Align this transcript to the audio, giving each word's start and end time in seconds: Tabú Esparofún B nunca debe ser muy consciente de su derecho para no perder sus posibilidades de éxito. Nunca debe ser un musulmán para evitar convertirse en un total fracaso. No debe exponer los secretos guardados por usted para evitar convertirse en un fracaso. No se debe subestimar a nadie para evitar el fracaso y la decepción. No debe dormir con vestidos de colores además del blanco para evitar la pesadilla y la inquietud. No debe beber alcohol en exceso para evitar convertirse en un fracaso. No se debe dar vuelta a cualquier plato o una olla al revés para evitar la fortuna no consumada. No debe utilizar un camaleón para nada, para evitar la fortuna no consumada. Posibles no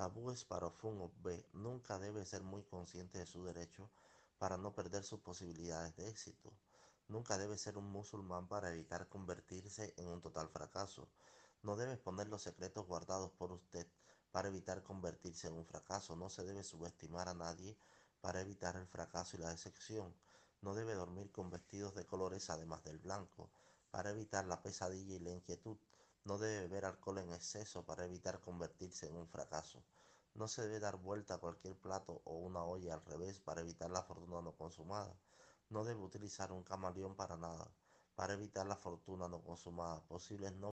Tabú 0.00 0.30
Esparofún 0.30 1.12
B 1.22 1.44
nunca 1.52 1.98
debe 1.98 2.24
ser 2.24 2.42
muy 2.42 2.62
consciente 2.62 3.18
de 3.18 3.26
su 3.26 3.44
derecho 3.44 3.90
para 4.38 4.56
no 4.56 4.74
perder 4.74 5.04
sus 5.04 5.20
posibilidades 5.20 5.94
de 5.96 6.08
éxito. 6.08 6.50
Nunca 7.08 7.36
debe 7.36 7.58
ser 7.58 7.76
un 7.76 7.92
musulmán 7.92 8.48
para 8.48 8.70
evitar 8.70 9.10
convertirse 9.10 9.92
en 9.98 10.08
un 10.08 10.22
total 10.22 10.48
fracaso. 10.48 11.06
No 11.62 11.76
debe 11.76 11.92
exponer 11.92 12.28
los 12.28 12.40
secretos 12.40 12.86
guardados 12.86 13.30
por 13.32 13.52
usted 13.52 13.86
para 14.32 14.48
evitar 14.48 14.82
convertirse 14.82 15.48
en 15.48 15.52
un 15.52 15.66
fracaso. 15.66 16.16
No 16.16 16.30
se 16.30 16.44
debe 16.44 16.64
subestimar 16.64 17.28
a 17.28 17.34
nadie 17.34 17.76
para 18.22 18.40
evitar 18.40 18.76
el 18.76 18.86
fracaso 18.86 19.36
y 19.36 19.40
la 19.40 19.50
decepción. 19.50 20.14
No 20.62 20.74
debe 20.74 20.94
dormir 20.94 21.30
con 21.30 21.50
vestidos 21.50 21.94
de 21.94 22.06
colores 22.06 22.48
además 22.48 22.82
del 22.84 22.96
blanco 22.96 23.50
para 23.90 24.12
evitar 24.12 24.46
la 24.46 24.62
pesadilla 24.62 25.16
y 25.16 25.18
la 25.18 25.32
inquietud. 25.32 25.76
No 26.24 26.36
debe 26.36 26.60
beber 26.60 26.84
alcohol 26.84 27.18
en 27.18 27.32
exceso 27.32 27.84
para 27.84 28.04
evitar 28.04 28.40
convertirse 28.40 29.06
en 29.06 29.16
un 29.16 29.26
fracaso. 29.26 29.82
No 30.34 30.48
se 30.48 30.62
debe 30.62 30.78
dar 30.78 30.96
vuelta 30.96 31.34
a 31.34 31.38
cualquier 31.38 31.74
plato 31.80 32.20
o 32.26 32.36
una 32.36 32.62
olla 32.62 32.92
al 32.92 33.04
revés 33.06 33.40
para 33.40 33.62
evitar 33.62 33.90
la 33.90 34.02
fortuna 34.02 34.42
no 34.42 34.52
consumada. 34.54 35.18
No 35.70 35.82
debe 35.82 36.00
utilizar 36.02 36.52
un 36.52 36.62
camaleón 36.62 37.16
para 37.16 37.38
nada, 37.38 37.72
para 38.14 38.34
evitar 38.34 38.66
la 38.66 38.76
fortuna 38.76 39.28
no 39.28 39.42
consumada. 39.42 40.06
Posibles 40.08 40.52
no 40.52 40.68